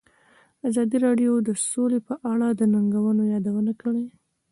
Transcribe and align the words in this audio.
ازادي 0.69 0.97
راډیو 1.05 1.31
د 1.47 1.49
سوله 1.69 1.99
په 2.07 2.13
اړه 2.31 2.47
د 2.59 2.61
ننګونو 2.73 3.23
یادونه 3.33 3.71
کړې. 3.81 4.05